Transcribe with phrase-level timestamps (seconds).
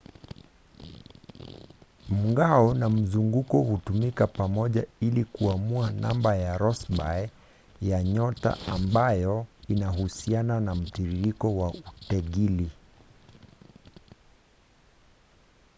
[2.09, 7.29] mng'ao na mzunguko hutumika pamoja ili kuamua namba ya rossby
[7.81, 12.71] ya nyota ambayo inahusiana na mtiririko wa utegili